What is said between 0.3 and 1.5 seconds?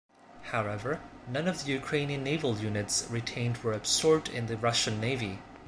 However, none